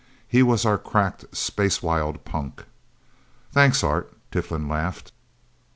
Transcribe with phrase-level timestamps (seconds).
[0.27, 2.65] He was our cracked, space wild punk."
[3.51, 5.11] "Thanks, Art," Tiflin laughed.